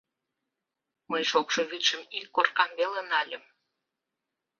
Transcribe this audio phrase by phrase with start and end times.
[1.11, 3.43] Мый шокшо вӱдшым ик коркам веле нальым.